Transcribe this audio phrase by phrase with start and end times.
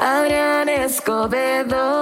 [0.00, 1.99] Adrián Escobedo.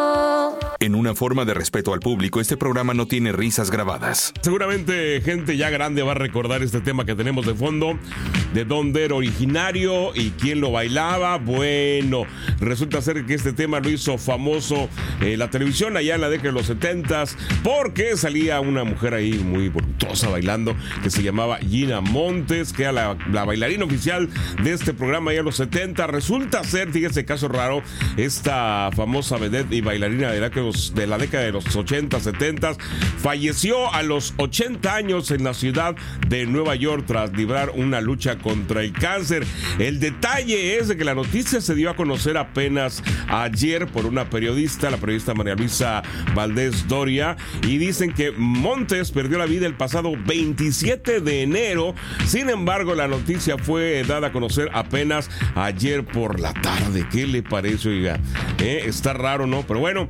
[0.80, 4.33] En una forma de respeto al público, este programa no tiene risas grabadas.
[4.42, 7.99] Seguramente gente ya grande va a recordar este tema que tenemos de fondo,
[8.54, 11.38] de dónde era originario y quién lo bailaba.
[11.38, 12.26] Bueno,
[12.61, 14.88] resulta ser que este tema lo hizo famoso
[15.21, 17.24] en la televisión allá en la década de los 70
[17.65, 22.93] porque salía una mujer ahí muy voluptuosa bailando que se llamaba Gina Montes, que era
[22.93, 24.29] la, bailarina oficial
[24.63, 26.07] de este programa allá en los 70.
[26.07, 27.83] Resulta ser, fíjese caso raro,
[28.16, 30.51] esta famosa vedette y bailarina de la,
[30.95, 32.77] de la década de los 80, 70
[33.19, 35.97] falleció a los 80 años en la ciudad
[36.29, 39.47] de Nueva York tras librar una lucha contra el cáncer.
[39.79, 44.31] El detalle es de que la noticia se dio a conocer apenas ayer por una
[44.31, 46.03] periodista, la periodista María Luisa
[46.35, 51.95] Valdés Doria, y dicen que Montes perdió la vida el pasado 27 de enero.
[52.27, 57.07] Sin embargo, la noticia fue dada a conocer apenas ayer por la tarde.
[57.10, 58.21] ¿Qué le parece, oiga?
[58.59, 58.82] ¿Eh?
[58.87, 59.65] Está raro, ¿no?
[59.66, 60.09] Pero bueno,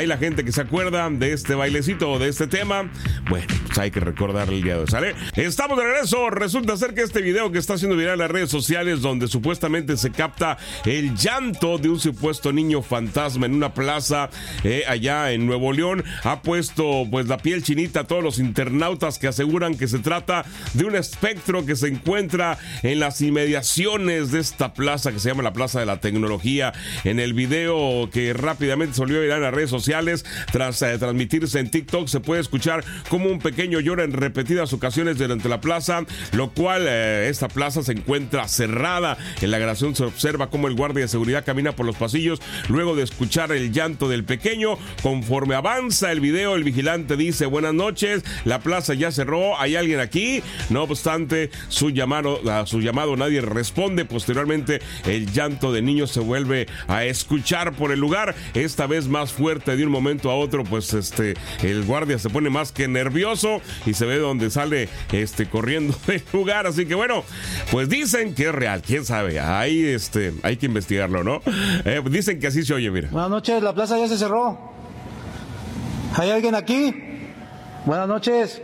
[0.00, 2.90] hay la gente que se acuerda de este bailecito o de este tema.
[3.28, 5.14] Bueno, pues hay que recordar el día de hoy, ¿sale?
[5.36, 6.30] Estamos de regreso.
[6.30, 9.98] Resulta ser que este video que está haciendo viral en las redes sociales, donde supuestamente
[9.98, 10.56] se capta
[10.86, 14.30] el llanto de un supuesto niño fantasma en una plaza
[14.64, 19.18] eh, allá en Nuevo León, ha puesto pues la piel chinita a todos los internautas
[19.18, 24.40] que aseguran que se trata de un espectro que se encuentra en las inmediaciones de
[24.40, 26.72] esta plaza que se llama la Plaza de la Tecnología.
[27.04, 29.89] En el video que rápidamente se volvió a en las redes sociales
[30.52, 35.18] tras eh, transmitirse en TikTok se puede escuchar como un pequeño llora en repetidas ocasiones
[35.18, 39.18] durante la plaza, lo cual eh, esta plaza se encuentra cerrada.
[39.40, 42.94] En la grabación se observa cómo el guardia de seguridad camina por los pasillos luego
[42.94, 44.78] de escuchar el llanto del pequeño.
[45.02, 49.98] Conforme avanza el video, el vigilante dice buenas noches, la plaza ya cerró, ¿hay alguien
[49.98, 50.40] aquí?
[50.68, 54.04] No obstante, su llamado, a su llamado nadie responde.
[54.04, 59.32] Posteriormente, el llanto de niño se vuelve a escuchar por el lugar, esta vez más
[59.32, 63.60] fuerte de un momento a otro, pues este el guardia se pone más que nervioso
[63.86, 67.24] y se ve donde sale este corriendo del lugar, así que bueno,
[67.70, 71.42] pues dicen que es real, quién sabe, ahí este hay que investigarlo, ¿no?
[71.84, 73.08] Eh, dicen que así se oye, mira.
[73.10, 74.70] Buenas noches, la plaza ya se cerró.
[76.16, 76.94] ¿Hay alguien aquí?
[77.86, 78.62] Buenas noches.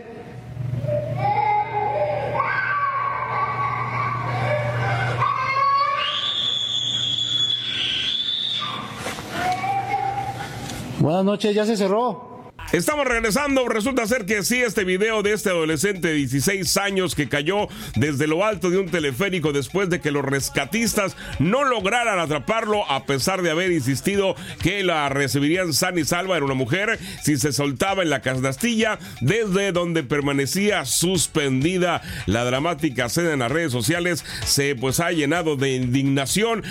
[10.99, 12.27] Buenas noches, ya se cerró.
[12.73, 13.69] Estamos regresando.
[13.69, 18.27] Resulta ser que sí, este video de este adolescente de 16 años que cayó desde
[18.27, 23.41] lo alto de un teleférico después de que los rescatistas no lograran atraparlo a pesar
[23.41, 26.35] de haber insistido que la recibirían sana y salva.
[26.35, 32.01] Era una mujer si se soltaba en la canastilla desde donde permanecía suspendida.
[32.25, 36.65] La dramática escena en las redes sociales se pues ha llenado de indignación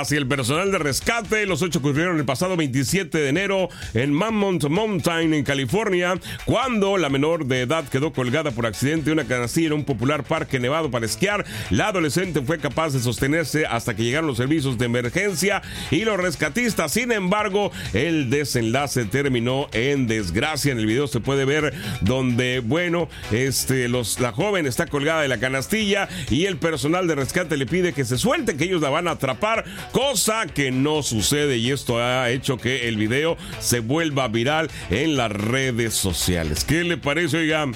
[0.00, 1.46] hacia el personal de rescate.
[1.46, 6.14] Los hechos ocurrieron el pasado 27 de enero en Mammoth Mountain en California,
[6.44, 10.24] cuando la menor de edad quedó colgada por accidente de una canastilla en un popular
[10.24, 11.44] parque nevado para esquiar.
[11.70, 16.16] La adolescente fue capaz de sostenerse hasta que llegaron los servicios de emergencia y los
[16.16, 16.92] rescatistas.
[16.92, 20.72] Sin embargo, el desenlace terminó en desgracia.
[20.72, 25.28] En el video se puede ver donde, bueno, este, los, la joven está colgada de
[25.28, 28.90] la canastilla y el personal de rescate le pide que se suelte, que ellos la
[28.90, 33.80] van a atrapar, cosa que no sucede y esto ha hecho que el video se
[33.80, 36.64] vuelva viral en la redes sociales.
[36.64, 37.66] ¿Qué le parece, oiga?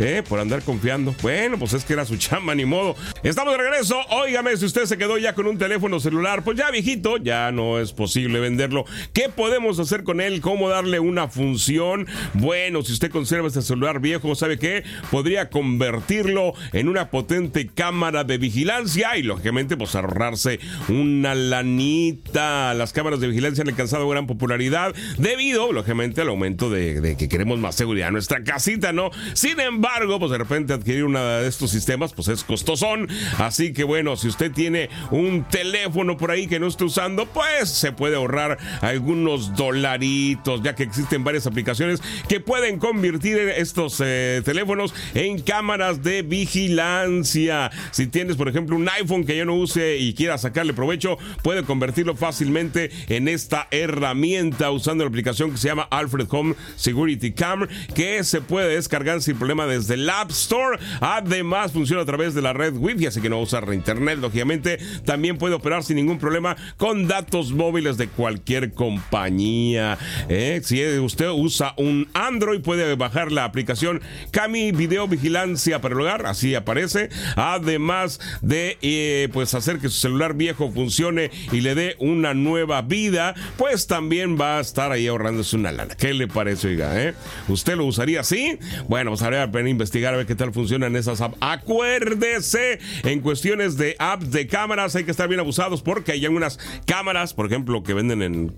[0.00, 0.22] ¿Eh?
[0.28, 1.14] Por andar confiando.
[1.22, 2.96] Bueno, pues es que era su chamba, ni modo.
[3.22, 3.98] Estamos de regreso.
[4.10, 7.78] Óigame, si usted se quedó ya con un teléfono celular, pues ya viejito, ya no
[7.78, 8.84] es posible venderlo.
[9.12, 10.40] ¿Qué podemos hacer con él?
[10.40, 12.06] ¿Cómo darle una función?
[12.34, 14.84] Bueno, si usted conserva este celular viejo, ¿sabe qué?
[15.10, 23.20] Podría convertirlo en una potente cámara de vigilancia y, lógicamente, pues ahorrarse una Las cámaras
[23.20, 27.74] de vigilancia han alcanzado gran popularidad debido, lógicamente, al aumento de de que queremos más
[27.74, 29.10] seguridad en nuestra casita, ¿no?
[29.34, 33.08] Sin embargo, pues de repente adquirir uno de estos sistemas, pues es costosón.
[33.38, 37.68] Así que bueno, si usted tiene un teléfono por ahí que no esté usando, pues
[37.68, 44.42] se puede ahorrar algunos dolaritos, ya que existen varias aplicaciones que pueden convertir estos eh,
[44.44, 47.70] teléfonos en cámaras de vigilancia.
[47.90, 51.62] Si tienes, por ejemplo, un iPhone que ya no use y quiera sacarle provecho, puede
[51.64, 57.66] convertirlo fácilmente en esta herramienta usando la aplicación que se llama Alfred Home Security Cam
[57.94, 60.78] que se puede descargar sin problema desde el App Store.
[61.00, 64.78] Además, funciona a través de la red Wi-Fi, así que no usar internet, lógicamente.
[65.04, 69.98] También puede operar sin ningún problema con datos móviles de cualquier compañía.
[70.28, 70.60] ¿eh?
[70.64, 74.00] Si usted usa un Android, puede bajar la aplicación
[74.30, 77.08] Cami Video Vigilancia para el hogar, así aparece.
[77.36, 82.82] Además de eh, pues hacer que su celular viejo funcione y le dé una nueva
[82.82, 85.94] vida, pues también va a estar ahí ahorrándose una lana.
[85.94, 87.02] ¿Qué le parece, oiga?
[87.02, 87.14] Eh?
[87.48, 88.58] ¿Usted lo usaría así?
[88.88, 91.36] Bueno, pues habría que investigar a ver qué tal funcionan esas apps.
[91.40, 96.58] Acuérdese, en cuestiones de apps de cámaras hay que estar bien abusados porque hay algunas
[96.86, 98.54] cámaras, por ejemplo, que venden en,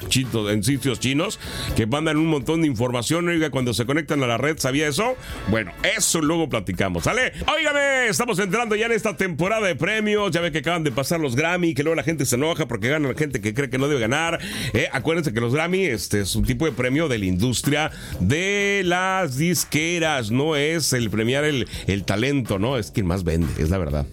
[0.51, 1.39] en sitios chinos,
[1.77, 5.17] que mandan un montón de información, oiga, cuando se conectan a la red, ¿sabía eso?
[5.49, 7.33] Bueno, eso luego platicamos, ¿sale?
[7.55, 11.21] Óigame, estamos entrando ya en esta temporada de premios, ya ve que acaban de pasar
[11.21, 13.77] los Grammy, que luego la gente se enoja porque gana la gente que cree que
[13.77, 14.39] no debe ganar.
[14.73, 18.83] Eh, acuérdense que los Grammy este es un tipo de premio de la industria de
[18.85, 22.79] las disqueras, no es el premiar el, el talento, ¿no?
[22.79, 24.07] Es quien más vende, es la verdad.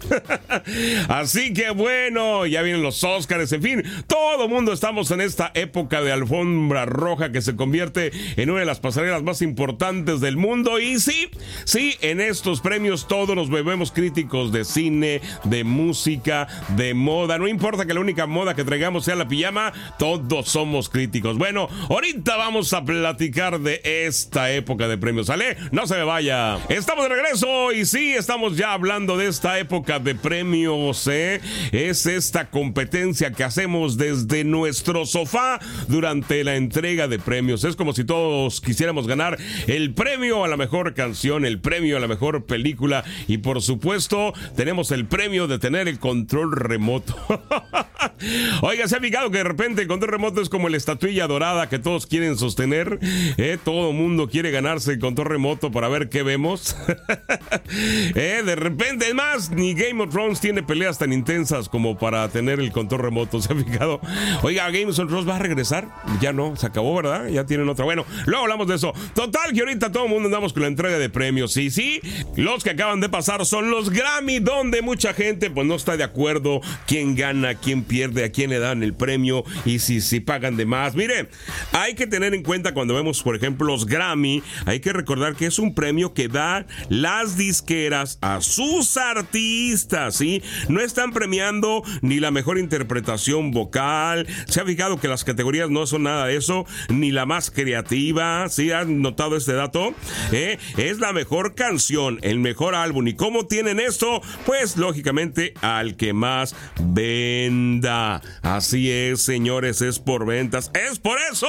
[1.08, 6.02] Así que bueno, ya vienen los Oscars, en fin, todo mundo estamos en esta época
[6.02, 10.80] de alfombra roja que se convierte en una de las pasarelas más importantes del mundo
[10.80, 11.30] y sí,
[11.66, 17.48] sí, en estos premios todos nos bebemos críticos de cine, de música, de moda, no
[17.48, 21.38] importa que la única moda que traigamos sea la pijama, todos somos críticos.
[21.38, 25.56] Bueno, ahorita vamos a platicar de esta época de premios, ¿sale?
[25.72, 26.58] No se me vaya.
[26.68, 31.40] Estamos de regreso y sí, estamos ya hablando de esta época de premios, ¿eh?
[31.72, 37.64] Es esta competencia que hacemos desde nuestro sofá durante la entrega de premios.
[37.64, 39.38] Es como si todos quisiéramos ganar
[39.68, 44.34] el premio a la mejor canción, el premio a la mejor película y por supuesto
[44.56, 47.16] tenemos el premio de tener el control remoto.
[48.62, 51.70] Oiga, se ha fijado que de repente el control remoto es como la estatuilla dorada
[51.70, 53.00] que todos quieren sostener.
[53.38, 53.58] ¿eh?
[53.64, 56.76] Todo mundo quiere ganarse el control remoto para ver qué vemos.
[58.16, 58.42] ¿Eh?
[58.46, 62.60] De repente, es más, ni Game of Thrones tiene peleas tan intensas como para tener
[62.60, 63.42] el control remoto.
[63.42, 64.00] ¿Se ha fijado?
[64.42, 65.88] Oiga, Game of Thrones va a regresar.
[66.22, 67.28] Ya no, se acabó, ¿verdad?
[67.28, 67.86] Ya tienen otra.
[67.86, 68.94] Bueno, luego hablamos de eso.
[69.14, 71.54] Total, que ahorita todo el mundo andamos con la entrega de premios.
[71.54, 72.02] Sí, sí,
[72.36, 76.04] los que acaban de pasar son los Grammy, donde mucha gente pues no está de
[76.04, 80.58] acuerdo quién gana, quién pierde, a quién le dan el premio y si, si pagan
[80.58, 80.96] de más.
[80.96, 81.30] Mire,
[81.72, 85.46] hay que tener en cuenta cuando vemos, por ejemplo, los Grammy, hay que recordar que
[85.46, 90.44] es un premio que da las disqueras a sus artistas, ¿sí?
[90.70, 94.28] No están premiando ni la mejor interpretación vocal.
[94.48, 98.48] Se ha fijado que las categorías no son nada de eso, ni la más creativa,
[98.50, 98.72] ¿sí?
[98.72, 99.94] ¿Han notado este dato?
[100.32, 100.58] ¿Eh?
[100.78, 103.08] Es la mejor canción, el mejor álbum.
[103.08, 104.22] ¿Y cómo tienen esto?
[104.46, 107.93] Pues lógicamente al que más venda.
[108.42, 110.72] Así es, señores, es por ventas.
[110.74, 111.48] Es por eso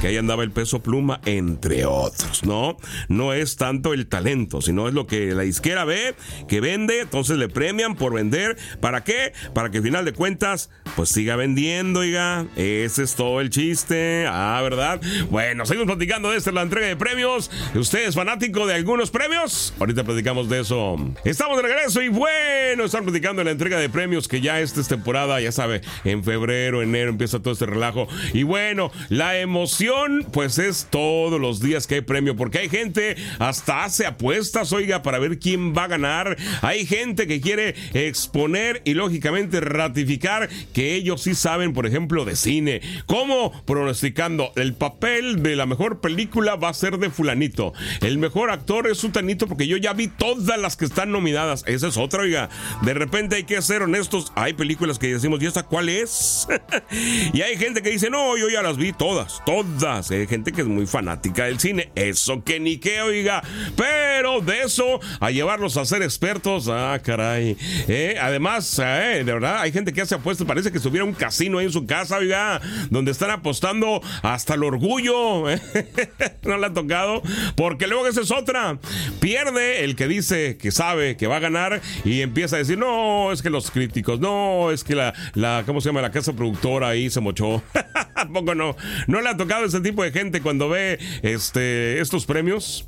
[0.00, 2.76] que ahí andaba el peso pluma, entre otros, ¿no?
[3.08, 6.14] No es tanto el talento, sino es lo que la disquera ve,
[6.48, 8.56] que vende, entonces le premian por vender.
[8.80, 9.32] ¿Para qué?
[9.54, 12.46] Para que al final de cuentas, pues siga vendiendo, oiga.
[12.56, 14.26] Ese es todo el chiste.
[14.28, 15.00] Ah, ¿verdad?
[15.30, 17.50] Bueno, seguimos platicando de esta la entrega de premios.
[17.74, 19.74] ¿Usted es fanático de algunos premios?
[19.78, 20.96] Ahorita platicamos de eso.
[21.24, 24.80] Estamos de regreso y bueno, están platicando de la entrega de premios que ya esta
[24.80, 28.08] es temporada, ya sabe, en febrero, enero empieza todo este relajo.
[28.32, 33.16] Y bueno, la emoción pues es todos los días que hay premio, porque hay gente
[33.38, 36.36] hasta hace apuestas, oiga, para ver quién va a ganar.
[36.62, 42.36] Hay gente que quiere exponer y lógicamente ratificar que ellos sí saben, por ejemplo, de
[42.36, 42.80] cine.
[43.06, 43.52] ¿Cómo?
[43.64, 47.72] Pronosticando, el papel de la mejor película va a ser de fulanito.
[48.00, 51.64] El mejor actor es tanito porque yo ya vi todas las que están nominadas.
[51.66, 52.48] Esa es otra, oiga.
[52.82, 54.32] De repente hay que ser honestos.
[54.34, 56.48] Hay películas que decimos, ¿y esta cuál es?
[57.32, 60.10] y hay gente que dice, no, yo ya las vi todas, todas.
[60.10, 61.92] Hay gente que es muy fanática del cine.
[61.94, 63.42] Eso que ni qué, oiga.
[63.76, 67.56] Pero de eso a llevarlos a ser expertos, ah, caray.
[67.88, 70.46] Eh, además, eh, de verdad, hay gente que hace apuestas.
[70.46, 72.60] Parece que estuviera un casino ahí en su casa, oiga,
[72.90, 75.44] donde están apostando hasta el orgullo.
[76.42, 77.22] no le ha tocado.
[77.54, 78.78] Porque luego esa es otra.
[79.20, 83.30] Pierde el que dice que sabe que va a ganar y empieza a decir, no,
[83.30, 86.02] es que los críticos, no, es que la ¿cómo se llama?
[86.02, 87.62] La casa productora ahí se mochó.
[88.14, 88.76] Tampoco no.
[89.06, 92.86] No le ha tocado ese tipo de gente cuando ve este, estos premios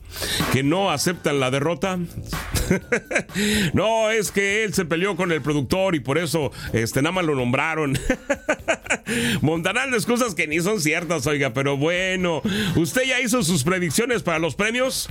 [0.53, 1.99] que no aceptan la derrota.
[3.73, 7.25] no, es que él se peleó con el productor y por eso este, nada más
[7.25, 7.99] lo nombraron.
[9.41, 12.43] Montarán de excusas que ni son ciertas, oiga, pero bueno,
[12.77, 15.09] ¿usted ya hizo sus predicciones para los premios?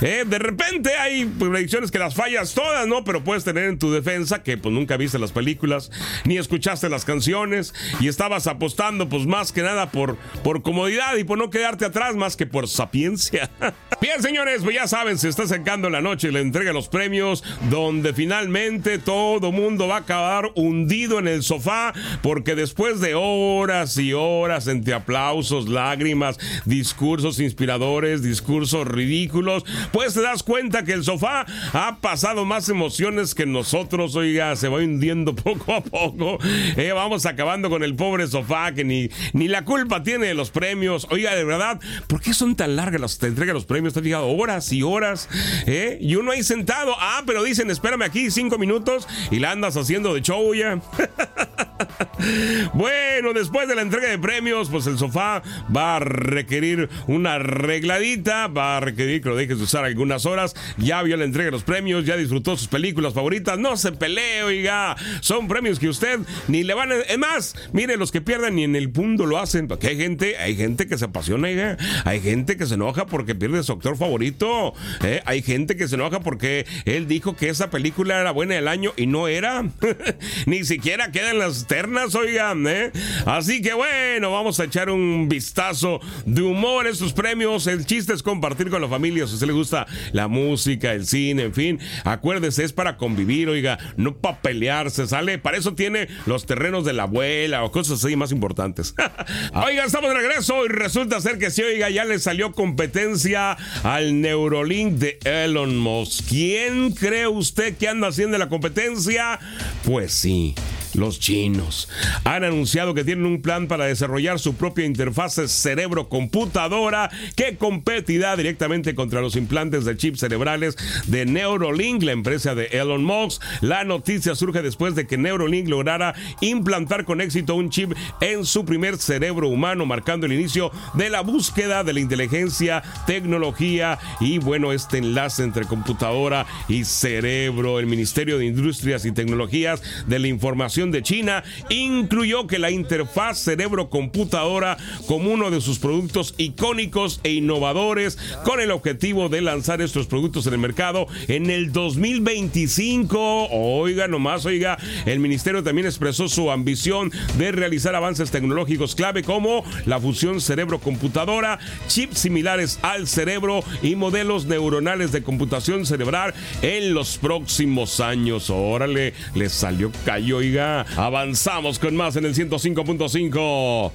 [0.00, 3.04] Eh, de repente hay predicciones que las fallas todas, ¿no?
[3.04, 5.90] Pero puedes tener en tu defensa que pues nunca viste las películas,
[6.24, 11.24] ni escuchaste las canciones y estabas apostando pues más que nada por, por comodidad y
[11.24, 13.50] por no quedarte atrás más que por sapiencia.
[14.00, 17.42] Bien, señores, pues ya saben, se está acercando la noche y le entrega los premios
[17.70, 23.33] donde finalmente todo mundo va a acabar hundido en el sofá porque después de hoy
[23.34, 30.92] horas y horas entre aplausos, lágrimas, discursos inspiradores, discursos ridículos, pues te das cuenta que
[30.92, 36.38] el sofá ha pasado más emociones que nosotros, oiga, se va hundiendo poco a poco.
[36.76, 40.50] Eh, vamos acabando con el pobre sofá que ni, ni la culpa tiene de los
[40.50, 41.06] premios.
[41.10, 43.94] Oiga, de verdad, ¿por qué son tan largas las te entrega los premios?
[43.94, 45.28] Te has fijado horas y horas,
[45.66, 45.98] ¿eh?
[46.00, 50.14] Y uno ahí sentado, ah, pero dicen, espérame aquí cinco minutos y la andas haciendo
[50.14, 50.80] de show ya.
[52.74, 55.42] bueno, después de la entrega de premios, pues el sofá
[55.74, 60.54] va a requerir una arregladita, va a requerir que lo dejes de usar algunas horas.
[60.76, 63.58] Ya vio la entrega de los premios, ya disfrutó sus películas favoritas.
[63.58, 64.96] No se pelee, oiga.
[65.20, 66.96] Son premios que usted ni le van a.
[66.96, 69.68] Es más, mire, los que pierden ni en el mundo lo hacen.
[69.68, 71.76] Porque hay gente, hay gente que se apasiona, oiga.
[72.04, 74.74] Hay gente que se enoja porque pierde su actor favorito.
[75.02, 75.22] ¿eh?
[75.24, 78.92] Hay gente que se enoja porque él dijo que esa película era buena del año
[78.96, 79.64] y no era.
[80.46, 82.66] ni siquiera quedan las ternas, oigan.
[82.66, 82.92] ¿eh?
[83.26, 87.66] Así que bueno, vamos a echar un vistazo de humor a estos premios.
[87.66, 89.26] El chiste es compartir con la familia.
[89.26, 93.48] Si a usted le gusta la música, el cine, en fin, acuérdese, es para convivir,
[93.48, 95.38] oiga, no para pelearse, ¿sale?
[95.38, 98.94] Para eso tiene los terrenos de la abuela o cosas así más importantes.
[99.54, 104.20] oiga, estamos de regreso y resulta ser que sí, oiga, ya le salió competencia al
[104.20, 106.28] Neurolink de Elon Musk.
[106.28, 109.38] ¿Quién cree usted que anda haciendo la competencia?
[109.84, 110.54] Pues sí
[110.94, 111.88] los chinos.
[112.24, 118.94] Han anunciado que tienen un plan para desarrollar su propia interfaz cerebro-computadora que competirá directamente
[118.94, 123.42] contra los implantes de chips cerebrales de Neurolink, la empresa de Elon Musk.
[123.60, 128.64] La noticia surge después de que Neurolink lograra implantar con éxito un chip en su
[128.64, 134.72] primer cerebro humano, marcando el inicio de la búsqueda de la inteligencia, tecnología y bueno,
[134.72, 137.80] este enlace entre computadora y cerebro.
[137.80, 143.38] El Ministerio de Industrias y Tecnologías de la Información de China incluyó que la interfaz
[143.38, 144.76] cerebro-computadora
[145.06, 150.46] como uno de sus productos icónicos e innovadores con el objetivo de lanzar estos productos
[150.46, 153.48] en el mercado en el 2025.
[153.50, 159.64] Oiga, nomás, oiga, el ministerio también expresó su ambición de realizar avances tecnológicos clave como
[159.86, 167.18] la fusión cerebro-computadora, chips similares al cerebro y modelos neuronales de computación cerebral en los
[167.18, 168.50] próximos años.
[168.50, 170.73] Órale, le salió callo, oiga.
[170.96, 173.92] Avanzamos con más en el 105.5.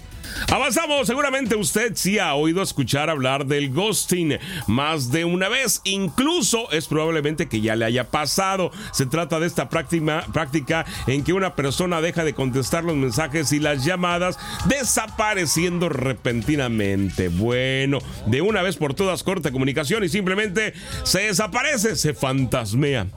[0.52, 6.72] Avanzamos, seguramente usted sí ha oído escuchar hablar del ghosting más de una vez, incluso
[6.72, 8.72] es probablemente que ya le haya pasado.
[8.92, 13.60] Se trata de esta práctica, en que una persona deja de contestar los mensajes y
[13.60, 17.30] las llamadas desapareciendo repentinamente.
[17.30, 23.08] Bueno, de una vez por todas corta comunicación y simplemente se desaparece, se fantasmea.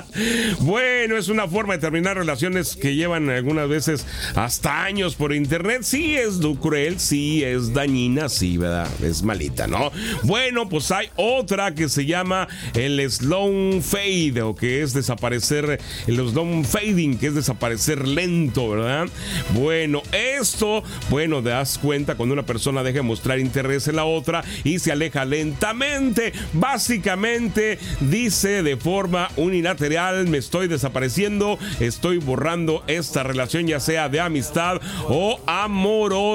[0.60, 5.82] bueno, es una forma de terminar relaciones que llevan algunas veces hasta años por internet.
[5.82, 8.90] Sí, es cruel, sí, es dañina, sí, ¿verdad?
[9.02, 9.90] Es malita, ¿no?
[10.22, 16.16] Bueno, pues hay otra que se llama el slow fade, o que es desaparecer, el
[16.16, 19.06] slow fading, que es desaparecer lento, ¿verdad?
[19.54, 24.04] Bueno, esto, bueno, te das cuenta cuando una persona deja de mostrar interés en la
[24.04, 26.32] otra y se aleja lentamente.
[26.52, 34.20] Básicamente dice de forma unilateral, me estoy desapareciendo, estoy borrando esta relación, ya sea de
[34.20, 36.33] amistad o amorosa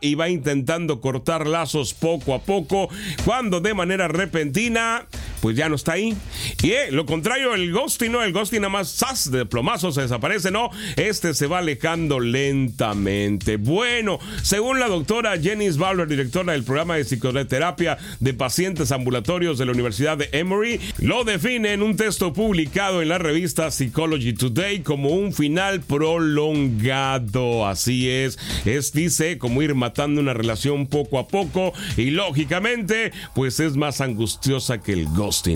[0.00, 2.88] y va intentando cortar lazos poco a poco,
[3.24, 5.06] cuando de manera repentina
[5.40, 6.16] pues ya no está ahí.
[6.62, 8.22] Y eh, lo contrario, el ghosting, ¿no?
[8.22, 9.30] El ghosting nada más ¡zas!
[9.30, 10.70] de plomazo se desaparece, ¿no?
[10.96, 13.56] Este se va alejando lentamente.
[13.56, 19.66] Bueno, según la doctora Jenny Bowler, directora del programa de psicoterapia de pacientes ambulatorios de
[19.66, 24.80] la Universidad de Emory, lo define en un texto publicado en la revista Psychology Today
[24.80, 27.66] como un final prolongado.
[27.66, 33.60] Así es, es dice como ir matando una relación poco a poco y lógicamente, pues
[33.60, 35.06] es más angustiosa que el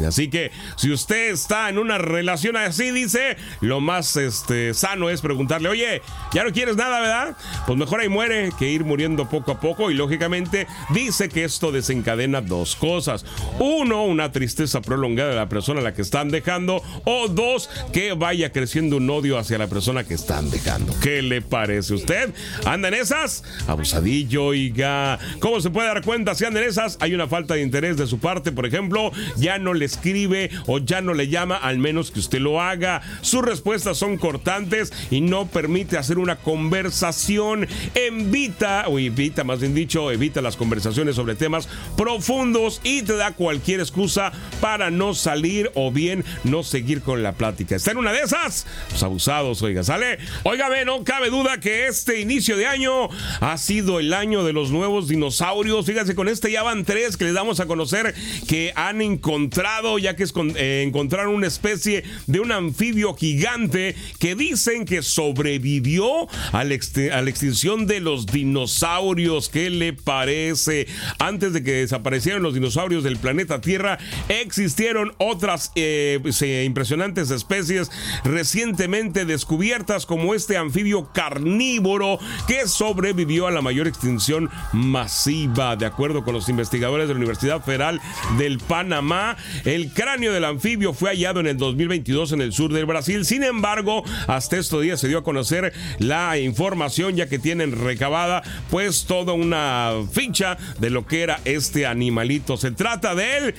[0.07, 5.21] Así que si usted está en una relación así, dice, lo más este, sano es
[5.21, 6.00] preguntarle, oye,
[6.33, 7.37] ya no quieres nada, ¿verdad?
[7.66, 9.90] Pues mejor ahí muere que ir muriendo poco a poco.
[9.90, 13.25] Y lógicamente dice que esto desencadena dos cosas.
[13.59, 16.83] Uno, una tristeza prolongada de la persona a la que están dejando.
[17.04, 20.95] O dos, que vaya creciendo un odio hacia la persona que están dejando.
[21.00, 22.35] ¿Qué le parece a usted?
[22.64, 23.43] ¿Anda en esas?
[23.66, 25.19] Abusadillo, oiga.
[25.40, 26.97] ¿Cómo se puede dar cuenta si anda en esas?
[27.00, 31.00] Hay una falta de interés de su parte, por ejemplo, ya le escribe o ya
[31.00, 33.00] no le llama, al menos que usted lo haga.
[33.23, 37.66] Sus respuestas son cortantes y no permite hacer una conversación.
[37.94, 43.33] Evita, o evita más bien dicho, evita las conversaciones sobre temas profundos y te da
[43.33, 47.76] cualquier excusa para no salir o bien no seguir con la plática.
[47.76, 48.66] ¿Está en una de esas?
[48.90, 50.18] Pues abusados, oiga, ¿sale?
[50.42, 53.09] Óigame, no cabe duda que este inicio de año
[53.40, 55.87] ha sido el año de los nuevos dinosaurios.
[55.87, 58.14] Fíjense, con este ya van tres que les damos a conocer
[58.49, 59.53] que han encontrado,
[59.99, 66.28] ya que es eh, encontraron una especie de un anfibio gigante que dicen que sobrevivió
[66.52, 69.49] a la, extinción de los dinosaurios.
[69.49, 70.87] ¿Qué le parece?
[71.18, 76.20] Antes de que desaparecieran los dinosaurios del planeta Tierra, existieron otras eh,
[76.64, 77.90] impresionantes especies
[78.25, 85.76] recientemente descubiertas como este anfibio carnívoro que sobrevivió a la mayor extinción masiva.
[85.76, 88.00] De acuerdo con los investigadores de la Universidad Federal
[88.38, 92.86] del Panamá, el cráneo del anfibio fue hallado en el 2022 en el sur del
[92.86, 93.24] Brasil.
[93.24, 98.42] Sin embargo, hasta estos días se dio a conocer la información ya que tienen recabada
[98.70, 102.56] pues toda una ficha de lo que era este animalito.
[102.56, 103.54] Se trata del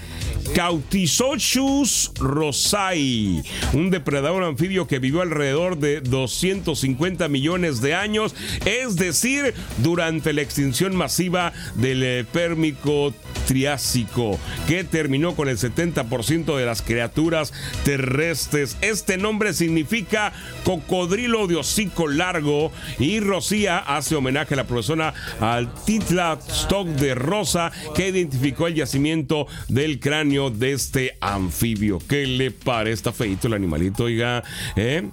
[0.53, 9.53] Cautisochus rosai, un depredador anfibio que vivió alrededor de 250 millones de años, es decir,
[9.77, 13.13] durante la extinción masiva del eh, Pérmico
[13.45, 18.77] Triásico, que terminó con el 70% de las criaturas terrestres.
[18.81, 20.33] Este nombre significa
[20.63, 27.71] cocodrilo de hocico largo y Rocía hace homenaje a la profesora Altitla Stock de Rosa,
[27.95, 31.99] que identificó el yacimiento del cráneo de este anfibio.
[32.07, 32.93] ¿Qué le parece?
[32.93, 34.43] Está feito el animalito, oiga.
[34.75, 35.03] ¿eh?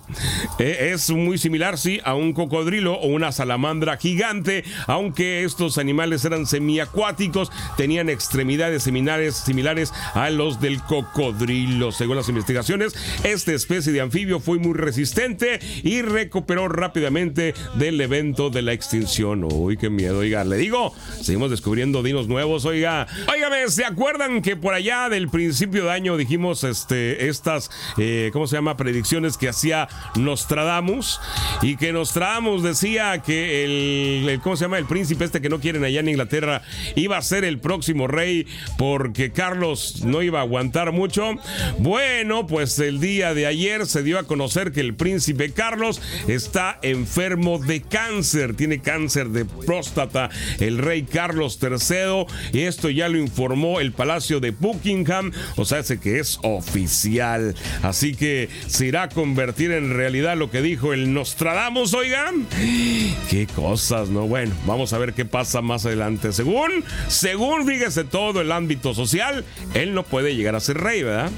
[0.59, 6.25] Eh, es muy similar, sí, a un cocodrilo o una salamandra gigante, aunque estos animales
[6.25, 11.91] eran semiacuáticos, tenían extremidades similares, similares a los del cocodrilo.
[11.91, 18.49] Según las investigaciones, esta especie de anfibio fue muy resistente y recuperó rápidamente del evento
[18.49, 19.45] de la extinción.
[19.45, 20.45] Uy, qué miedo, oiga.
[20.45, 23.09] Le digo, seguimos descubriendo dinos nuevos, oiga.
[23.33, 28.47] Óigame, ¿se acuerdan que por allá del principio de año dijimos este, estas, eh, ¿cómo
[28.47, 28.77] se llama?
[28.77, 31.21] Predicciones que hacía Nostradamus
[31.61, 34.79] y que Nostradamus decía que el, el, ¿cómo se llama?
[34.79, 36.63] El príncipe este que no quieren allá en Inglaterra
[36.95, 38.47] iba a ser el próximo rey
[38.79, 41.35] porque Carlos no iba a aguantar mucho.
[41.79, 46.79] Bueno, pues el día de ayer se dio a conocer que el príncipe Carlos está
[46.83, 53.19] enfermo de cáncer, tiene cáncer de próstata, el rey Carlos III, y esto ya lo
[53.19, 57.55] informó el Palacio de Buckingham, o sea, hace que es oficial.
[57.83, 62.47] Así que se irá a convertir en realidad lo que dijo el Nostradamus, oigan.
[63.31, 64.27] Qué cosas, ¿no?
[64.27, 66.33] Bueno, vamos a ver qué pasa más adelante.
[66.33, 71.31] Según, según, fíjese todo el ámbito social, él no puede llegar a ser rey, ¿verdad?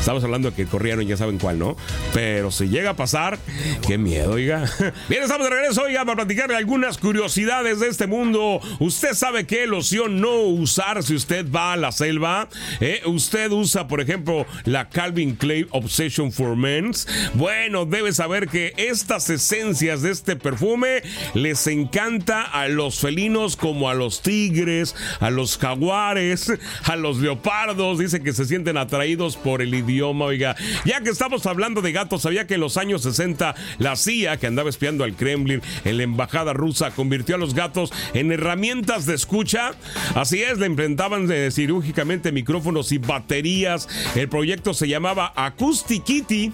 [0.00, 1.76] Estamos hablando de que corrieron, ya saben cuál, ¿no?
[2.14, 3.38] Pero si llega a pasar,
[3.86, 4.64] qué miedo, oiga.
[5.10, 8.62] Bien, estamos de regreso, oiga, para platicarle algunas curiosidades de este mundo.
[8.78, 12.48] ¿Usted sabe qué loción no usar si usted va a la selva?
[12.80, 13.02] ¿Eh?
[13.04, 17.06] ¿Usted usa, por ejemplo, la Calvin Klein Obsession for Men's?
[17.34, 21.02] Bueno, debe saber que estas esencias de este perfume
[21.34, 26.50] les encanta a los felinos como a los tigres, a los jaguares,
[26.84, 27.98] a los leopardos.
[27.98, 30.56] Dice que se sienten atraídos por el idioma idioma, oiga.
[30.84, 34.46] Ya que estamos hablando de gatos, sabía que en los años 60 la CIA, que
[34.46, 39.14] andaba espiando al Kremlin en la embajada rusa, convirtió a los gatos en herramientas de
[39.14, 39.72] escucha.
[40.14, 43.88] Así es, le implementaban eh, cirúrgicamente micrófonos y baterías.
[44.14, 46.52] El proyecto se llamaba Acoustic Kitty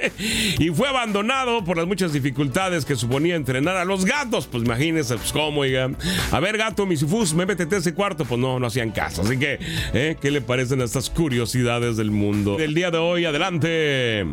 [0.58, 4.46] y fue abandonado por las muchas dificultades que suponía entrenar a los gatos.
[4.46, 5.90] Pues imagínense, pues cómo, oiga.
[6.30, 8.24] A ver, gato, misifus, me métete a ese cuarto.
[8.24, 9.22] Pues no, no hacían caso.
[9.22, 9.58] Así que,
[9.94, 10.16] ¿eh?
[10.20, 12.56] ¿qué le parecen estas curiosidades del mundo?
[12.74, 13.24] Día de hoy.
[13.24, 14.26] Adelante.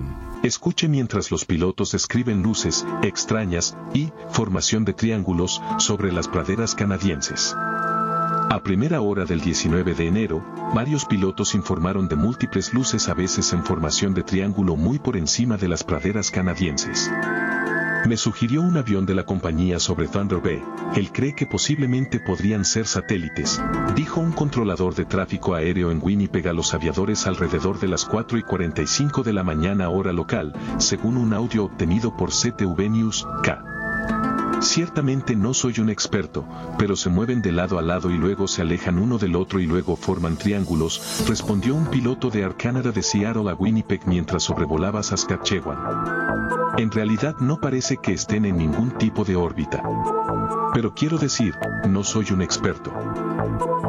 [0.44, 7.54] Escuche mientras los pilotos escriben luces extrañas y formación de triángulos sobre las praderas canadienses.
[7.56, 13.54] A primera hora del 19 de enero, varios pilotos informaron de múltiples luces a veces
[13.54, 17.12] en formación de triángulo muy por encima de las praderas canadienses.
[18.08, 20.64] Me sugirió un avión de la compañía sobre Thunder Bay.
[20.96, 23.62] Él cree que posiblemente podrían ser satélites,
[23.96, 28.38] dijo un controlador de tráfico aéreo en Winnipeg a los aviadores alrededor de las 4
[28.38, 33.64] y 45 de la mañana hora local, según un audio obtenido por CTV News K.
[34.62, 36.46] Ciertamente no soy un experto,
[36.78, 39.66] pero se mueven de lado a lado y luego se alejan uno del otro y
[39.66, 45.02] luego forman triángulos, respondió un piloto de Air Canada de Seattle a Winnipeg mientras sobrevolaba
[45.02, 46.69] Saskatchewan.
[46.80, 49.84] En realidad no parece que estén en ningún tipo de órbita.
[50.74, 51.54] Pero quiero decir,
[51.90, 52.94] no soy un experto.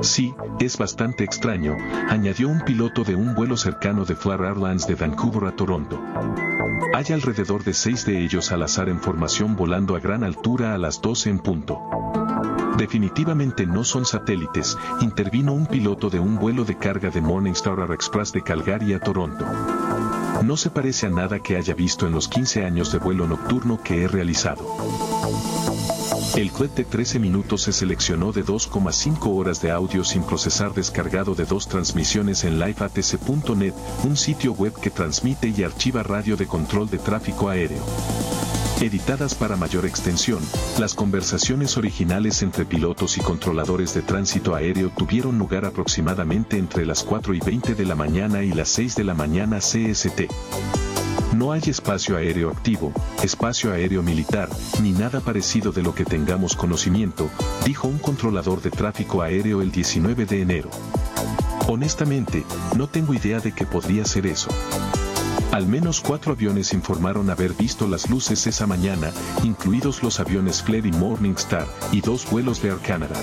[0.03, 1.77] Sí, es bastante extraño,
[2.09, 6.03] añadió un piloto de un vuelo cercano de Flair Airlines de Vancouver a Toronto.
[6.93, 10.79] Hay alrededor de seis de ellos al azar en formación volando a gran altura a
[10.79, 11.79] las 12 en punto.
[12.77, 18.33] Definitivamente no son satélites, intervino un piloto de un vuelo de carga de Morningstar Express
[18.33, 19.47] de Calgary a Toronto.
[20.43, 23.83] No se parece a nada que haya visto en los 15 años de vuelo nocturno
[23.83, 24.65] que he realizado.
[26.37, 31.35] El clip de 13 minutos se seleccionó de 2,5 horas de audio sin procesar descargado
[31.35, 33.75] de dos transmisiones en liveatc.net,
[34.05, 37.83] un sitio web que transmite y archiva radio de control de tráfico aéreo.
[38.81, 40.41] Editadas para mayor extensión,
[40.79, 47.05] las conversaciones originales entre pilotos y controladores de tránsito aéreo tuvieron lugar aproximadamente entre las
[47.05, 50.23] 4 y 20 de la mañana y las 6 de la mañana CST.
[51.37, 54.49] No hay espacio aéreo activo, espacio aéreo militar,
[54.83, 57.29] ni nada parecido de lo que tengamos conocimiento,
[57.67, 60.71] dijo un controlador de tráfico aéreo el 19 de enero.
[61.69, 62.45] Honestamente,
[62.79, 64.49] no tengo idea de qué podría ser eso.
[65.53, 69.11] Al menos cuatro aviones informaron haber visto las luces esa mañana,
[69.43, 73.17] incluidos los aviones Flair y Morningstar, y dos vuelos de Air Canada.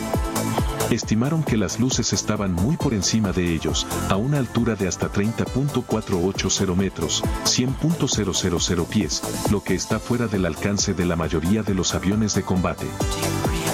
[0.92, 5.10] Estimaron que las luces estaban muy por encima de ellos, a una altura de hasta
[5.10, 11.96] 30.480 metros, 100.000 pies, lo que está fuera del alcance de la mayoría de los
[11.96, 12.88] aviones de combate.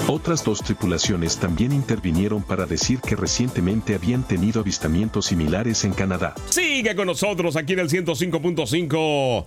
[0.07, 6.35] Otras dos tripulaciones también intervinieron para decir que recientemente habían tenido avistamientos similares en Canadá.
[6.49, 9.45] Sigue con nosotros aquí en el 105.5